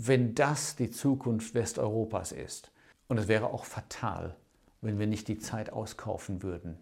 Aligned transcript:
wenn 0.00 0.36
das 0.36 0.76
die 0.76 0.92
Zukunft 0.92 1.54
Westeuropas 1.54 2.30
ist. 2.30 2.70
Und 3.08 3.18
es 3.18 3.26
wäre 3.26 3.46
auch 3.46 3.64
fatal, 3.64 4.36
wenn 4.80 5.00
wir 5.00 5.08
nicht 5.08 5.26
die 5.26 5.38
Zeit 5.38 5.70
auskaufen 5.70 6.44
würden, 6.44 6.78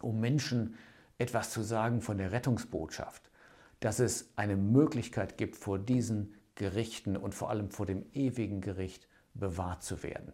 um 0.00 0.18
Menschen 0.18 0.74
etwas 1.18 1.50
zu 1.50 1.62
sagen 1.62 2.00
von 2.00 2.16
der 2.16 2.32
Rettungsbotschaft, 2.32 3.30
dass 3.80 3.98
es 3.98 4.30
eine 4.36 4.56
Möglichkeit 4.56 5.36
gibt, 5.36 5.56
vor 5.56 5.78
diesen 5.78 6.32
Gerichten 6.54 7.18
und 7.18 7.34
vor 7.34 7.50
allem 7.50 7.70
vor 7.70 7.84
dem 7.84 8.06
ewigen 8.14 8.62
Gericht 8.62 9.06
bewahrt 9.34 9.82
zu 9.82 10.02
werden. 10.02 10.32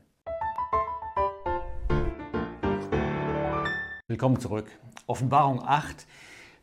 Willkommen 4.06 4.38
zurück. 4.38 4.70
Offenbarung 5.08 5.64
8. 5.64 6.06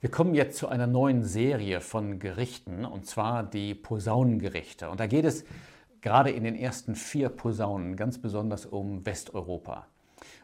Wir 0.02 0.10
kommen 0.10 0.34
jetzt 0.34 0.58
zu 0.58 0.68
einer 0.68 0.88
neuen 0.88 1.24
Serie 1.24 1.80
von 1.80 2.18
Gerichten, 2.18 2.86
und 2.86 3.06
zwar 3.06 3.44
die 3.44 3.76
Posaunengerichte. 3.76 4.90
Und 4.90 5.00
da 5.00 5.06
geht 5.06 5.26
es 5.26 5.46
gerade 6.02 6.32
in 6.32 6.44
den 6.44 6.56
ersten 6.56 6.96
vier 6.96 7.30
Posaunen 7.30 7.96
ganz 7.96 8.18
besonders 8.18 8.66
um 8.66 9.06
Westeuropa. 9.06 9.86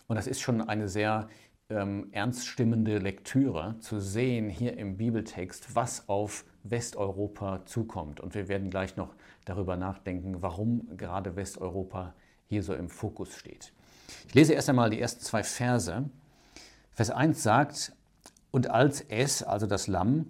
Und 0.05 0.15
das 0.15 0.27
ist 0.27 0.41
schon 0.41 0.61
eine 0.61 0.87
sehr 0.87 1.27
ähm, 1.71 2.09
ernststimmende 2.11 2.99
Lektüre, 2.99 3.73
zu 3.79 3.99
sehen 3.99 4.47
hier 4.47 4.77
im 4.77 4.95
Bibeltext, 4.95 5.73
was 5.73 6.07
auf 6.07 6.45
Westeuropa 6.61 7.65
zukommt. 7.65 8.19
Und 8.19 8.35
wir 8.35 8.49
werden 8.49 8.69
gleich 8.69 8.95
noch 8.95 9.15
darüber 9.45 9.75
nachdenken, 9.75 10.43
warum 10.43 10.87
gerade 10.97 11.35
Westeuropa 11.35 12.13
hier 12.45 12.61
so 12.61 12.75
im 12.75 12.89
Fokus 12.89 13.35
steht. 13.35 13.73
Ich 14.27 14.35
lese 14.35 14.53
erst 14.53 14.69
einmal 14.69 14.91
die 14.91 15.01
ersten 15.01 15.21
zwei 15.23 15.41
Verse. 15.41 16.07
Vers 16.93 17.09
1 17.09 17.41
sagt, 17.41 17.96
und 18.57 18.71
als 18.71 19.01
es, 19.01 19.43
also 19.43 19.67
das 19.67 19.85
Lamm, 19.85 20.25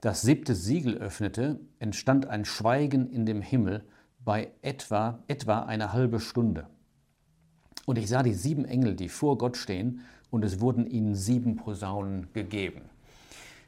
das 0.00 0.22
siebte 0.22 0.56
Siegel 0.56 0.96
öffnete, 0.98 1.60
entstand 1.78 2.26
ein 2.26 2.44
Schweigen 2.44 3.08
in 3.08 3.24
dem 3.24 3.40
Himmel 3.40 3.84
bei 4.24 4.50
etwa, 4.62 5.22
etwa 5.28 5.60
eine 5.60 5.92
halbe 5.92 6.18
Stunde. 6.18 6.66
Und 7.86 7.96
ich 7.96 8.08
sah 8.08 8.24
die 8.24 8.34
sieben 8.34 8.64
Engel, 8.64 8.96
die 8.96 9.08
vor 9.08 9.38
Gott 9.38 9.56
stehen, 9.56 10.00
und 10.30 10.44
es 10.44 10.60
wurden 10.60 10.88
ihnen 10.88 11.14
sieben 11.14 11.54
Posaunen 11.54 12.26
gegeben. 12.32 12.82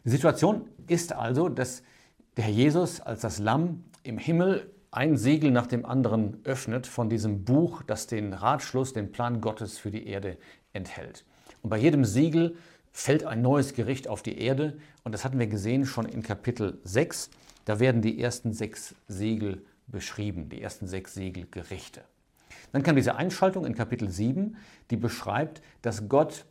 Die 0.04 0.10
Situation 0.10 0.62
ist 0.88 1.12
also, 1.12 1.48
dass 1.48 1.84
der 2.36 2.46
Herr 2.46 2.52
Jesus 2.52 3.00
als 3.00 3.20
das 3.20 3.38
Lamm 3.38 3.84
im 4.02 4.18
Himmel 4.18 4.74
ein 4.90 5.16
Siegel 5.16 5.52
nach 5.52 5.68
dem 5.68 5.86
anderen 5.86 6.38
öffnet 6.42 6.88
von 6.88 7.08
diesem 7.08 7.44
Buch, 7.44 7.84
das 7.84 8.08
den 8.08 8.32
Ratschluss, 8.32 8.92
den 8.92 9.12
Plan 9.12 9.40
Gottes 9.40 9.78
für 9.78 9.92
die 9.92 10.08
Erde 10.08 10.36
enthält. 10.72 11.24
Und 11.62 11.70
bei 11.70 11.78
jedem 11.78 12.04
Siegel 12.04 12.56
fällt 12.92 13.24
ein 13.24 13.42
neues 13.42 13.74
Gericht 13.74 14.08
auf 14.08 14.22
die 14.22 14.38
Erde. 14.38 14.78
Und 15.04 15.12
das 15.12 15.24
hatten 15.24 15.38
wir 15.38 15.46
gesehen 15.46 15.86
schon 15.86 16.06
in 16.06 16.22
Kapitel 16.22 16.78
6. 16.84 17.30
Da 17.64 17.80
werden 17.80 18.02
die 18.02 18.20
ersten 18.20 18.52
sechs 18.52 18.94
Siegel 19.08 19.64
beschrieben, 19.86 20.48
die 20.48 20.60
ersten 20.62 20.86
sechs 20.86 21.14
Siegelgerichte. 21.14 22.02
Dann 22.72 22.82
kam 22.82 22.96
diese 22.96 23.16
Einschaltung 23.16 23.66
in 23.66 23.74
Kapitel 23.74 24.08
7, 24.08 24.56
die 24.90 24.96
beschreibt, 24.96 25.60
dass 25.82 26.08
Gott 26.08 26.44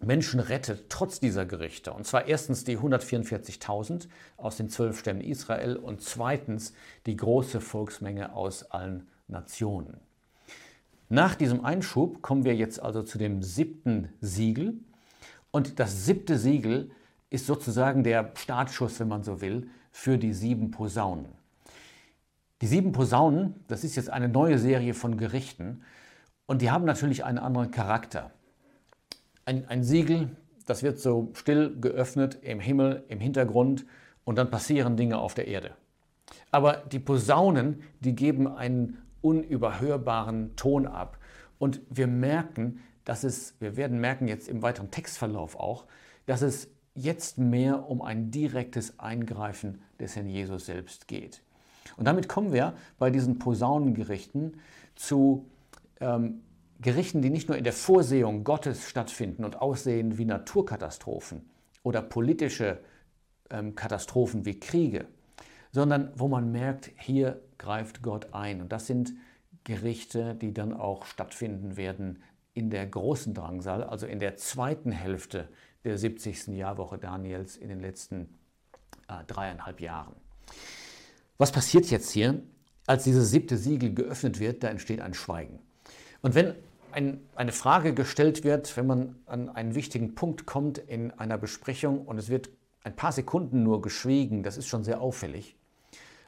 Menschen 0.00 0.40
rettet, 0.40 0.88
trotz 0.88 1.20
dieser 1.20 1.44
Gerichte. 1.44 1.92
Und 1.92 2.06
zwar 2.06 2.26
erstens 2.26 2.64
die 2.64 2.78
144.000 2.78 4.08
aus 4.38 4.56
den 4.56 4.70
zwölf 4.70 4.98
Stämmen 4.98 5.20
Israel 5.20 5.76
und 5.76 6.00
zweitens 6.00 6.72
die 7.04 7.16
große 7.16 7.60
Volksmenge 7.60 8.34
aus 8.34 8.70
allen 8.70 9.08
Nationen. 9.28 10.00
Nach 11.10 11.34
diesem 11.34 11.64
Einschub 11.64 12.22
kommen 12.22 12.44
wir 12.44 12.54
jetzt 12.54 12.80
also 12.80 13.02
zu 13.02 13.18
dem 13.18 13.42
siebten 13.42 14.08
Siegel. 14.20 14.74
Und 15.50 15.78
das 15.78 16.06
siebte 16.06 16.38
Siegel 16.38 16.90
ist 17.30 17.46
sozusagen 17.46 18.02
der 18.04 18.32
Startschuss, 18.34 19.00
wenn 19.00 19.08
man 19.08 19.22
so 19.22 19.40
will, 19.40 19.68
für 19.92 20.18
die 20.18 20.32
sieben 20.32 20.70
Posaunen. 20.70 21.26
Die 22.60 22.66
sieben 22.66 22.92
Posaunen, 22.92 23.54
das 23.68 23.84
ist 23.84 23.96
jetzt 23.96 24.10
eine 24.10 24.28
neue 24.28 24.58
Serie 24.58 24.94
von 24.94 25.16
Gerichten 25.16 25.82
und 26.46 26.62
die 26.62 26.70
haben 26.70 26.84
natürlich 26.84 27.24
einen 27.24 27.38
anderen 27.38 27.70
Charakter. 27.70 28.30
Ein, 29.44 29.66
ein 29.68 29.82
Siegel, 29.82 30.36
das 30.66 30.82
wird 30.82 30.98
so 30.98 31.30
still 31.34 31.76
geöffnet 31.80 32.38
im 32.42 32.60
Himmel, 32.60 33.04
im 33.08 33.18
Hintergrund 33.18 33.86
und 34.24 34.36
dann 34.36 34.50
passieren 34.50 34.96
Dinge 34.96 35.18
auf 35.18 35.34
der 35.34 35.48
Erde. 35.48 35.72
Aber 36.50 36.74
die 36.92 36.98
Posaunen, 36.98 37.82
die 38.00 38.14
geben 38.14 38.46
einen 38.46 38.98
unüberhörbaren 39.22 40.54
Ton 40.56 40.86
ab. 40.86 41.18
Und 41.58 41.80
wir 41.90 42.06
merken, 42.06 42.80
dass 43.04 43.24
es, 43.24 43.54
wir 43.60 43.76
werden 43.76 44.00
merken 44.00 44.28
jetzt 44.28 44.48
im 44.48 44.62
weiteren 44.62 44.90
Textverlauf 44.90 45.56
auch, 45.56 45.86
dass 46.26 46.42
es 46.42 46.68
jetzt 46.94 47.38
mehr 47.38 47.88
um 47.88 48.02
ein 48.02 48.30
direktes 48.30 48.98
Eingreifen 48.98 49.82
des 49.98 50.16
Herrn 50.16 50.28
Jesus 50.28 50.66
selbst 50.66 51.08
geht. 51.08 51.42
Und 51.96 52.06
damit 52.06 52.28
kommen 52.28 52.52
wir 52.52 52.74
bei 52.98 53.10
diesen 53.10 53.38
Posaunengerichten 53.38 54.60
zu 54.94 55.48
ähm, 56.00 56.42
Gerichten, 56.80 57.20
die 57.22 57.30
nicht 57.30 57.48
nur 57.48 57.58
in 57.58 57.64
der 57.64 57.72
Vorsehung 57.72 58.44
Gottes 58.44 58.88
stattfinden 58.88 59.44
und 59.44 59.60
aussehen 59.60 60.18
wie 60.18 60.24
Naturkatastrophen 60.24 61.42
oder 61.82 62.02
politische 62.02 62.78
ähm, 63.50 63.74
Katastrophen 63.74 64.46
wie 64.46 64.58
Kriege, 64.58 65.06
sondern 65.72 66.10
wo 66.16 66.28
man 66.28 66.52
merkt, 66.52 66.90
hier 66.98 67.40
greift 67.58 68.02
Gott 68.02 68.32
ein. 68.32 68.60
Und 68.62 68.72
das 68.72 68.86
sind 68.86 69.12
Gerichte, 69.64 70.34
die 70.34 70.54
dann 70.54 70.72
auch 70.72 71.04
stattfinden 71.04 71.76
werden 71.76 72.22
in 72.54 72.70
der 72.70 72.86
großen 72.86 73.34
Drangsal, 73.34 73.84
also 73.84 74.06
in 74.06 74.18
der 74.18 74.36
zweiten 74.36 74.92
Hälfte 74.92 75.48
der 75.84 75.96
70. 75.96 76.48
Jahrwoche 76.48 76.98
Daniels 76.98 77.56
in 77.56 77.68
den 77.68 77.80
letzten 77.80 78.38
äh, 79.08 79.24
dreieinhalb 79.26 79.80
Jahren. 79.80 80.14
Was 81.38 81.52
passiert 81.52 81.86
jetzt 81.90 82.10
hier? 82.10 82.42
Als 82.86 83.04
dieses 83.04 83.30
siebte 83.30 83.56
Siegel 83.56 83.94
geöffnet 83.94 84.40
wird, 84.40 84.62
da 84.62 84.68
entsteht 84.68 85.00
ein 85.00 85.14
Schweigen. 85.14 85.60
Und 86.22 86.34
wenn 86.34 86.54
ein, 86.92 87.20
eine 87.34 87.52
Frage 87.52 87.94
gestellt 87.94 88.44
wird, 88.44 88.76
wenn 88.76 88.86
man 88.86 89.16
an 89.26 89.48
einen 89.48 89.74
wichtigen 89.74 90.14
Punkt 90.14 90.44
kommt 90.44 90.78
in 90.78 91.12
einer 91.12 91.38
Besprechung 91.38 92.04
und 92.06 92.18
es 92.18 92.28
wird 92.28 92.50
ein 92.82 92.96
paar 92.96 93.12
Sekunden 93.12 93.62
nur 93.62 93.80
geschwiegen, 93.80 94.42
das 94.42 94.56
ist 94.56 94.66
schon 94.66 94.84
sehr 94.84 95.00
auffällig. 95.00 95.56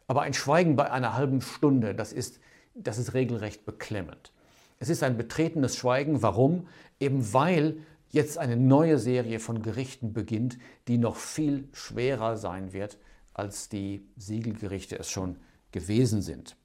Aber 0.06 0.22
ein 0.22 0.34
Schweigen 0.34 0.77
bei 0.77 0.91
einer 0.91 1.15
halben 1.15 1.41
Stunde, 1.41 1.94
das 1.94 2.12
ist, 2.12 2.41
das 2.75 2.99
ist 2.99 3.15
regelrecht 3.15 3.65
beklemmend. 3.65 4.33
Es 4.82 4.88
ist 4.88 5.04
ein 5.04 5.16
betretenes 5.16 5.76
Schweigen. 5.76 6.22
Warum? 6.22 6.66
Eben 6.98 7.32
weil 7.32 7.76
jetzt 8.10 8.37
eine 8.37 8.56
neue 8.56 8.98
Serie 8.98 9.38
von 9.38 9.62
Gerichten 9.62 10.12
beginnt, 10.12 10.59
die 10.88 10.98
noch 10.98 11.15
viel 11.15 11.69
schwerer 11.72 12.37
sein 12.37 12.72
wird 12.72 12.98
als 13.32 13.69
die 13.69 14.04
Siegelgerichte 14.16 14.98
es 14.98 15.09
schon 15.09 15.37
gewesen 15.71 16.21
sind. 16.21 16.56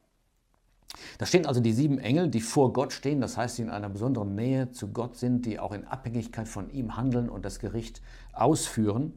Da 1.19 1.27
stehen 1.27 1.45
also 1.45 1.61
die 1.61 1.73
sieben 1.73 1.99
Engel, 1.99 2.27
die 2.27 2.41
vor 2.41 2.73
Gott 2.73 2.91
stehen, 2.91 3.21
das 3.21 3.37
heißt, 3.37 3.59
die 3.59 3.61
in 3.61 3.69
einer 3.69 3.87
besonderen 3.87 4.33
Nähe 4.33 4.71
zu 4.71 4.87
Gott 4.87 5.15
sind, 5.15 5.45
die 5.45 5.59
auch 5.59 5.71
in 5.71 5.85
Abhängigkeit 5.85 6.47
von 6.47 6.71
ihm 6.71 6.97
handeln 6.97 7.29
und 7.29 7.45
das 7.45 7.59
Gericht 7.59 8.01
ausführen. 8.33 9.13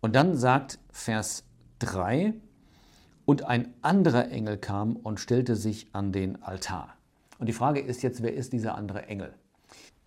Und 0.00 0.16
dann 0.16 0.38
sagt 0.38 0.78
Vers 0.90 1.44
3, 1.80 2.32
und 3.26 3.42
ein 3.42 3.74
anderer 3.82 4.30
Engel 4.30 4.56
kam 4.56 4.96
und 4.96 5.20
stellte 5.20 5.54
sich 5.54 5.88
an 5.92 6.12
den 6.12 6.42
Altar. 6.42 6.96
Und 7.38 7.46
die 7.48 7.52
Frage 7.52 7.80
ist 7.80 8.02
jetzt, 8.02 8.22
wer 8.22 8.34
ist 8.34 8.52
dieser 8.52 8.74
andere 8.74 9.06
Engel? 9.06 9.34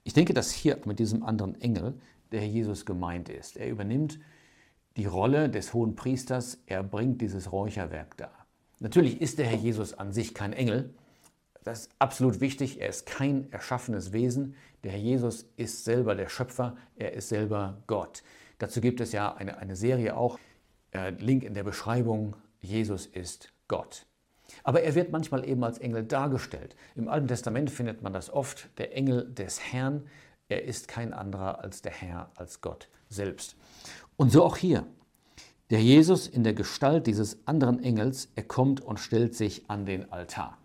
Ich 0.03 0.13
denke, 0.13 0.33
dass 0.33 0.51
hier 0.51 0.79
mit 0.85 0.99
diesem 0.99 1.23
anderen 1.23 1.59
Engel 1.61 1.93
der 2.31 2.41
Herr 2.41 2.47
Jesus 2.47 2.85
gemeint 2.85 3.29
ist. 3.29 3.57
Er 3.57 3.69
übernimmt 3.69 4.19
die 4.97 5.05
Rolle 5.05 5.49
des 5.49 5.73
hohen 5.73 5.95
Priesters, 5.95 6.59
er 6.65 6.83
bringt 6.83 7.21
dieses 7.21 7.51
Räucherwerk 7.51 8.17
dar. 8.17 8.45
Natürlich 8.79 9.21
ist 9.21 9.39
der 9.39 9.45
Herr 9.45 9.57
Jesus 9.57 9.93
an 9.93 10.11
sich 10.11 10.33
kein 10.33 10.53
Engel, 10.53 10.93
das 11.63 11.81
ist 11.81 11.91
absolut 11.99 12.39
wichtig, 12.39 12.81
er 12.81 12.89
ist 12.89 13.05
kein 13.05 13.51
erschaffenes 13.51 14.13
Wesen, 14.13 14.55
der 14.83 14.91
Herr 14.91 14.99
Jesus 14.99 15.45
ist 15.57 15.83
selber 15.83 16.15
der 16.15 16.29
Schöpfer, 16.29 16.77
er 16.95 17.13
ist 17.13 17.29
selber 17.29 17.83
Gott. 17.87 18.23
Dazu 18.57 18.81
gibt 18.81 19.01
es 19.01 19.11
ja 19.11 19.33
eine, 19.35 19.57
eine 19.57 19.75
Serie 19.75 20.15
auch, 20.15 20.39
äh, 20.91 21.11
Link 21.11 21.43
in 21.43 21.53
der 21.53 21.63
Beschreibung, 21.63 22.35
Jesus 22.61 23.05
ist 23.05 23.53
Gott. 23.67 24.05
Aber 24.63 24.81
er 24.81 24.95
wird 24.95 25.11
manchmal 25.11 25.47
eben 25.47 25.63
als 25.63 25.77
Engel 25.77 26.03
dargestellt. 26.03 26.75
Im 26.95 27.07
Alten 27.07 27.27
Testament 27.27 27.69
findet 27.69 28.01
man 28.01 28.13
das 28.13 28.31
oft, 28.31 28.69
der 28.77 28.95
Engel 28.95 29.31
des 29.33 29.59
Herrn, 29.59 30.03
er 30.47 30.63
ist 30.63 30.87
kein 30.87 31.13
anderer 31.13 31.63
als 31.63 31.83
der 31.83 31.91
Herr, 31.91 32.31
als 32.35 32.61
Gott 32.61 32.89
selbst. 33.07 33.55
Und 34.17 34.31
so 34.31 34.43
auch 34.43 34.57
hier. 34.57 34.85
Der 35.69 35.81
Jesus 35.83 36.27
in 36.27 36.43
der 36.43 36.55
Gestalt 36.55 37.05
dieses 37.05 37.45
anderen 37.45 37.83
Engels, 37.83 38.31
er 38.35 38.41
kommt 38.41 38.81
und 38.81 38.99
stellt 38.99 39.35
sich 39.35 39.69
an 39.69 39.85
den 39.85 40.11
Altar. 40.11 40.57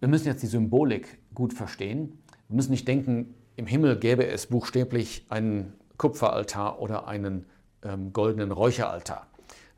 Wir 0.00 0.08
müssen 0.08 0.26
jetzt 0.26 0.42
die 0.42 0.48
Symbolik 0.48 1.18
gut 1.34 1.52
verstehen. 1.52 2.18
Wir 2.48 2.56
müssen 2.56 2.72
nicht 2.72 2.88
denken, 2.88 3.34
im 3.54 3.66
Himmel 3.66 3.96
gäbe 3.96 4.26
es 4.26 4.46
buchstäblich 4.46 5.24
einen 5.28 5.72
Kupferaltar 5.96 6.80
oder 6.80 7.06
einen 7.06 7.46
ähm, 7.84 8.12
goldenen 8.12 8.50
Räucheraltar, 8.50 9.27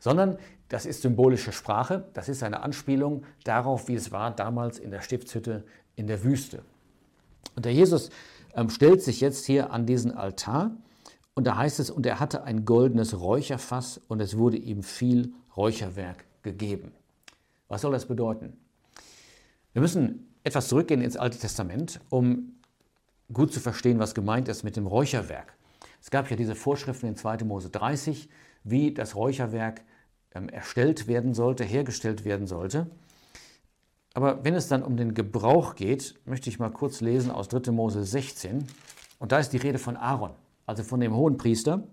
sondern 0.01 0.37
das 0.67 0.85
ist 0.85 1.03
symbolische 1.03 1.51
Sprache, 1.51 2.09
das 2.13 2.27
ist 2.27 2.43
eine 2.43 2.63
Anspielung 2.63 3.23
darauf, 3.43 3.87
wie 3.87 3.95
es 3.95 4.11
war 4.11 4.35
damals 4.35 4.79
in 4.79 4.89
der 4.89 5.01
Stiftshütte 5.01 5.63
in 5.95 6.07
der 6.07 6.23
Wüste. 6.23 6.63
Und 7.55 7.65
der 7.65 7.73
Jesus 7.73 8.09
ähm, 8.55 8.69
stellt 8.69 9.03
sich 9.03 9.21
jetzt 9.21 9.45
hier 9.45 9.71
an 9.71 9.85
diesen 9.85 10.11
Altar 10.11 10.71
und 11.35 11.45
da 11.45 11.55
heißt 11.55 11.79
es, 11.79 11.91
und 11.91 12.05
er 12.05 12.19
hatte 12.19 12.43
ein 12.43 12.65
goldenes 12.65 13.19
Räucherfass 13.19 14.01
und 14.07 14.19
es 14.21 14.37
wurde 14.37 14.57
ihm 14.57 14.81
viel 14.81 15.33
Räucherwerk 15.55 16.25
gegeben. 16.41 16.91
Was 17.67 17.81
soll 17.81 17.91
das 17.91 18.07
bedeuten? 18.07 18.57
Wir 19.73 19.81
müssen 19.81 20.33
etwas 20.43 20.67
zurückgehen 20.67 21.01
ins 21.01 21.15
Alte 21.15 21.37
Testament, 21.37 22.01
um 22.09 22.55
gut 23.31 23.53
zu 23.53 23.59
verstehen, 23.59 23.99
was 23.99 24.15
gemeint 24.15 24.47
ist 24.47 24.63
mit 24.63 24.75
dem 24.75 24.87
Räucherwerk. 24.87 25.53
Es 26.01 26.09
gab 26.09 26.29
ja 26.31 26.35
diese 26.35 26.55
Vorschriften 26.55 27.05
in 27.05 27.15
2. 27.15 27.43
Mose 27.43 27.69
30, 27.69 28.27
wie 28.63 28.93
das 28.93 29.15
Räucherwerk 29.15 29.81
ähm, 30.33 30.49
erstellt 30.49 31.07
werden 31.07 31.33
sollte, 31.33 31.63
hergestellt 31.63 32.25
werden 32.25 32.47
sollte. 32.47 32.87
Aber 34.13 34.43
wenn 34.43 34.55
es 34.55 34.67
dann 34.67 34.83
um 34.83 34.97
den 34.97 35.13
Gebrauch 35.13 35.75
geht, 35.75 36.15
möchte 36.25 36.49
ich 36.49 36.59
mal 36.59 36.71
kurz 36.71 37.01
lesen 37.01 37.31
aus 37.31 37.47
3. 37.47 37.71
Mose 37.71 38.03
16. 38.03 38.67
Und 39.19 39.31
da 39.31 39.39
ist 39.39 39.49
die 39.49 39.57
Rede 39.57 39.77
von 39.77 39.95
Aaron, 39.95 40.31
also 40.65 40.83
von 40.83 40.99
dem 40.99 41.15
hohen 41.15 41.37
Priester. 41.37 41.83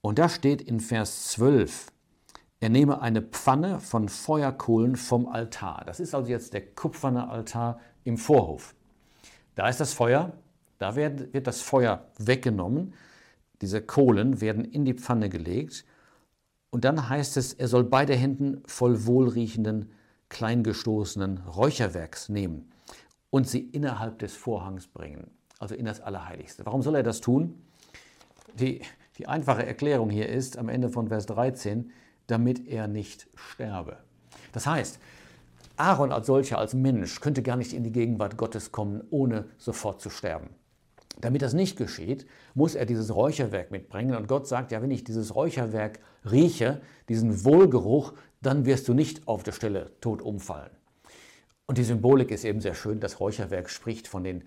Und 0.00 0.18
da 0.18 0.28
steht 0.28 0.62
in 0.62 0.80
Vers 0.80 1.28
12, 1.28 1.92
er 2.60 2.68
nehme 2.68 3.00
eine 3.00 3.22
Pfanne 3.22 3.80
von 3.80 4.08
Feuerkohlen 4.08 4.96
vom 4.96 5.28
Altar. 5.28 5.84
Das 5.86 6.00
ist 6.00 6.14
also 6.14 6.28
jetzt 6.28 6.52
der 6.52 6.66
kupferne 6.66 7.28
Altar 7.28 7.80
im 8.04 8.18
Vorhof. 8.18 8.74
Da 9.54 9.68
ist 9.68 9.80
das 9.80 9.92
Feuer, 9.92 10.32
da 10.78 10.96
wird, 10.96 11.32
wird 11.32 11.46
das 11.46 11.62
Feuer 11.62 12.06
weggenommen, 12.18 12.94
diese 13.60 13.82
Kohlen 13.82 14.40
werden 14.40 14.64
in 14.64 14.84
die 14.84 14.94
Pfanne 14.94 15.28
gelegt 15.28 15.84
und 16.70 16.84
dann 16.84 17.08
heißt 17.08 17.36
es, 17.36 17.52
er 17.52 17.68
soll 17.68 17.84
beide 17.84 18.14
Händen 18.14 18.62
voll 18.66 19.06
wohlriechenden, 19.06 19.90
kleingestoßenen 20.28 21.38
Räucherwerks 21.38 22.28
nehmen 22.28 22.70
und 23.30 23.48
sie 23.48 23.60
innerhalb 23.60 24.18
des 24.20 24.34
Vorhangs 24.34 24.86
bringen, 24.86 25.30
also 25.58 25.74
in 25.74 25.84
das 25.84 26.00
Allerheiligste. 26.00 26.64
Warum 26.66 26.82
soll 26.82 26.94
er 26.94 27.02
das 27.02 27.20
tun? 27.20 27.60
Die, 28.58 28.82
die 29.18 29.26
einfache 29.26 29.66
Erklärung 29.66 30.10
hier 30.10 30.28
ist 30.28 30.56
am 30.56 30.68
Ende 30.68 30.88
von 30.88 31.08
Vers 31.08 31.26
13, 31.26 31.90
damit 32.26 32.66
er 32.68 32.86
nicht 32.86 33.28
sterbe. 33.34 33.98
Das 34.52 34.66
heißt, 34.66 35.00
Aaron 35.76 36.12
als 36.12 36.26
solcher, 36.26 36.58
als 36.58 36.74
Mensch, 36.74 37.20
könnte 37.20 37.42
gar 37.42 37.56
nicht 37.56 37.72
in 37.72 37.82
die 37.82 37.92
Gegenwart 37.92 38.36
Gottes 38.36 38.70
kommen, 38.70 39.02
ohne 39.10 39.46
sofort 39.58 40.00
zu 40.00 40.10
sterben. 40.10 40.50
Damit 41.18 41.42
das 41.42 41.52
nicht 41.52 41.76
geschieht, 41.76 42.26
muss 42.54 42.74
er 42.74 42.86
dieses 42.86 43.14
Räucherwerk 43.14 43.70
mitbringen. 43.70 44.14
Und 44.14 44.28
Gott 44.28 44.46
sagt, 44.46 44.72
ja, 44.72 44.80
wenn 44.80 44.90
ich 44.90 45.04
dieses 45.04 45.34
Räucherwerk 45.34 46.00
rieche, 46.30 46.80
diesen 47.08 47.44
Wohlgeruch, 47.44 48.14
dann 48.40 48.64
wirst 48.64 48.88
du 48.88 48.94
nicht 48.94 49.28
auf 49.28 49.42
der 49.42 49.52
Stelle 49.52 49.92
tot 50.00 50.22
umfallen. 50.22 50.70
Und 51.66 51.78
die 51.78 51.84
Symbolik 51.84 52.30
ist 52.30 52.44
eben 52.44 52.60
sehr 52.60 52.74
schön. 52.74 53.00
Das 53.00 53.20
Räucherwerk 53.20 53.68
spricht 53.68 54.08
von 54.08 54.24
den 54.24 54.44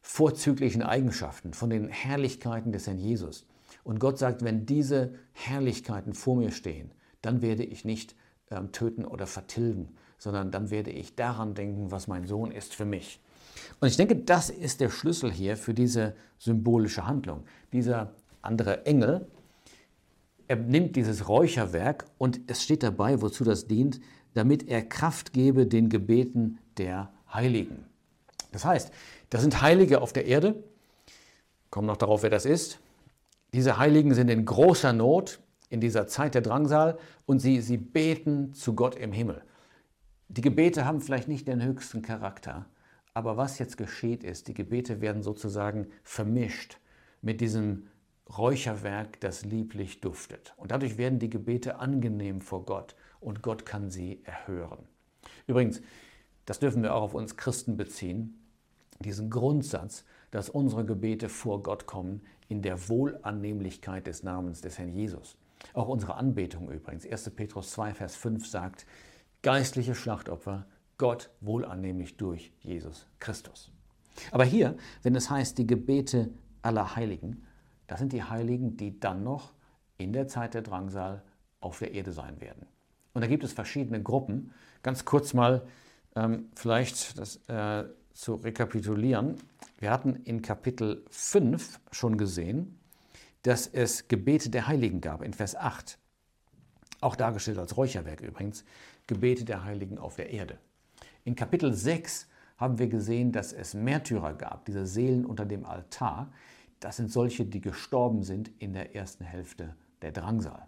vorzüglichen 0.00 0.82
Eigenschaften, 0.82 1.54
von 1.54 1.70
den 1.70 1.88
Herrlichkeiten 1.88 2.72
des 2.72 2.86
Herrn 2.86 2.98
Jesus. 2.98 3.46
Und 3.84 4.00
Gott 4.00 4.18
sagt, 4.18 4.42
wenn 4.42 4.66
diese 4.66 5.14
Herrlichkeiten 5.32 6.14
vor 6.14 6.36
mir 6.36 6.50
stehen, 6.50 6.92
dann 7.22 7.42
werde 7.42 7.64
ich 7.64 7.84
nicht 7.84 8.14
ähm, 8.50 8.72
töten 8.72 9.04
oder 9.04 9.26
vertilgen, 9.26 9.94
sondern 10.18 10.50
dann 10.50 10.70
werde 10.70 10.90
ich 10.90 11.14
daran 11.14 11.54
denken, 11.54 11.90
was 11.90 12.08
mein 12.08 12.26
Sohn 12.26 12.50
ist 12.50 12.74
für 12.74 12.84
mich. 12.84 13.20
Und 13.80 13.88
ich 13.88 13.96
denke, 13.96 14.16
das 14.16 14.50
ist 14.50 14.80
der 14.80 14.90
Schlüssel 14.90 15.30
hier 15.30 15.56
für 15.56 15.74
diese 15.74 16.14
symbolische 16.38 17.06
Handlung. 17.06 17.44
Dieser 17.72 18.14
andere 18.42 18.86
Engel, 18.86 19.26
er 20.48 20.56
nimmt 20.56 20.96
dieses 20.96 21.28
Räucherwerk 21.28 22.06
und 22.18 22.40
es 22.46 22.62
steht 22.62 22.82
dabei, 22.82 23.22
wozu 23.22 23.44
das 23.44 23.66
dient, 23.66 24.00
damit 24.34 24.68
er 24.68 24.82
Kraft 24.82 25.32
gebe 25.32 25.66
den 25.66 25.88
Gebeten 25.88 26.58
der 26.76 27.12
Heiligen. 27.32 27.84
Das 28.52 28.64
heißt, 28.64 28.90
das 29.30 29.42
sind 29.42 29.62
Heilige 29.62 30.00
auf 30.00 30.12
der 30.12 30.26
Erde, 30.26 30.62
kommen 31.70 31.86
noch 31.86 31.96
darauf, 31.96 32.22
wer 32.22 32.30
das 32.30 32.44
ist. 32.44 32.80
Diese 33.54 33.78
Heiligen 33.78 34.14
sind 34.14 34.28
in 34.28 34.44
großer 34.44 34.92
Not 34.92 35.40
in 35.68 35.80
dieser 35.80 36.06
Zeit 36.08 36.34
der 36.34 36.42
Drangsal 36.42 36.98
und 37.26 37.38
sie, 37.38 37.60
sie 37.60 37.76
beten 37.76 38.52
zu 38.54 38.74
Gott 38.74 38.96
im 38.96 39.12
Himmel. 39.12 39.42
Die 40.28 40.42
Gebete 40.42 40.84
haben 40.84 41.00
vielleicht 41.00 41.28
nicht 41.28 41.48
den 41.48 41.62
höchsten 41.62 42.02
Charakter, 42.02 42.66
aber 43.14 43.36
was 43.36 43.58
jetzt 43.58 43.76
geschieht 43.76 44.24
ist, 44.24 44.48
die 44.48 44.54
Gebete 44.54 45.00
werden 45.00 45.22
sozusagen 45.22 45.88
vermischt 46.02 46.78
mit 47.22 47.40
diesem 47.40 47.88
Räucherwerk, 48.38 49.20
das 49.20 49.44
lieblich 49.44 50.00
duftet. 50.00 50.54
Und 50.56 50.70
dadurch 50.70 50.98
werden 50.98 51.18
die 51.18 51.30
Gebete 51.30 51.78
angenehm 51.78 52.40
vor 52.40 52.64
Gott 52.64 52.94
und 53.18 53.42
Gott 53.42 53.66
kann 53.66 53.90
sie 53.90 54.20
erhören. 54.24 54.86
Übrigens, 55.46 55.82
das 56.46 56.60
dürfen 56.60 56.82
wir 56.82 56.94
auch 56.94 57.02
auf 57.02 57.14
uns 57.14 57.36
Christen 57.36 57.76
beziehen, 57.76 58.38
diesen 59.00 59.30
Grundsatz, 59.30 60.04
dass 60.30 60.48
unsere 60.48 60.84
Gebete 60.84 61.28
vor 61.28 61.62
Gott 61.62 61.86
kommen 61.86 62.22
in 62.48 62.62
der 62.62 62.88
Wohlannehmlichkeit 62.88 64.06
des 64.06 64.22
Namens 64.22 64.60
des 64.60 64.78
Herrn 64.78 64.92
Jesus. 64.92 65.36
Auch 65.74 65.88
unsere 65.88 66.14
Anbetung 66.14 66.70
übrigens. 66.70 67.06
1. 67.06 67.30
Petrus 67.30 67.70
2, 67.72 67.94
Vers 67.94 68.16
5 68.16 68.46
sagt, 68.46 68.86
geistliche 69.42 69.94
Schlachtopfer 69.94 70.66
Gott 71.00 71.30
wohlannehmlich 71.40 72.18
durch 72.18 72.52
Jesus 72.60 73.06
Christus. 73.20 73.72
Aber 74.32 74.44
hier, 74.44 74.76
wenn 75.02 75.14
es 75.14 75.30
heißt, 75.30 75.56
die 75.56 75.66
Gebete 75.66 76.28
aller 76.60 76.94
Heiligen, 76.94 77.46
das 77.86 78.00
sind 78.00 78.12
die 78.12 78.22
Heiligen, 78.22 78.76
die 78.76 79.00
dann 79.00 79.24
noch 79.24 79.54
in 79.96 80.12
der 80.12 80.28
Zeit 80.28 80.52
der 80.52 80.60
Drangsal 80.60 81.22
auf 81.60 81.78
der 81.78 81.94
Erde 81.94 82.12
sein 82.12 82.38
werden. 82.42 82.66
Und 83.14 83.22
da 83.22 83.28
gibt 83.28 83.44
es 83.44 83.54
verschiedene 83.54 84.02
Gruppen. 84.02 84.52
Ganz 84.82 85.06
kurz 85.06 85.32
mal 85.32 85.66
ähm, 86.16 86.50
vielleicht 86.54 87.18
das 87.18 87.36
äh, 87.48 87.84
zu 88.12 88.34
rekapitulieren. 88.34 89.36
Wir 89.78 89.90
hatten 89.92 90.16
in 90.24 90.42
Kapitel 90.42 91.06
5 91.08 91.80
schon 91.92 92.18
gesehen, 92.18 92.78
dass 93.44 93.66
es 93.66 94.06
Gebete 94.06 94.50
der 94.50 94.66
Heiligen 94.66 95.00
gab, 95.00 95.22
in 95.22 95.32
Vers 95.32 95.56
8. 95.56 95.98
Auch 97.00 97.16
dargestellt 97.16 97.56
als 97.56 97.78
Räucherwerk 97.78 98.20
übrigens, 98.20 98.66
Gebete 99.06 99.46
der 99.46 99.64
Heiligen 99.64 99.96
auf 99.96 100.16
der 100.16 100.28
Erde. 100.28 100.58
In 101.24 101.34
Kapitel 101.34 101.72
6 101.72 102.28
haben 102.56 102.78
wir 102.78 102.88
gesehen, 102.88 103.32
dass 103.32 103.52
es 103.52 103.74
Märtyrer 103.74 104.34
gab, 104.34 104.64
diese 104.64 104.86
Seelen 104.86 105.24
unter 105.24 105.46
dem 105.46 105.64
Altar. 105.64 106.32
Das 106.78 106.96
sind 106.96 107.10
solche, 107.10 107.44
die 107.44 107.60
gestorben 107.60 108.22
sind 108.22 108.50
in 108.58 108.72
der 108.72 108.94
ersten 108.94 109.24
Hälfte 109.24 109.74
der 110.02 110.12
Drangsal. 110.12 110.66